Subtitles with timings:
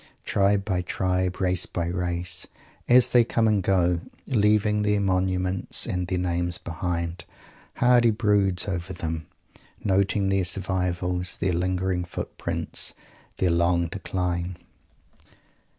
[0.25, 2.47] Tribe by tribe, race by race,
[2.89, 7.19] as they come and go, leaving their monuments and their names behind,
[7.75, 7.79] Mr.
[7.81, 9.27] Hardy broods over them,
[9.83, 12.95] noting their survivals, their lingering footprints,
[13.37, 14.57] their long decline.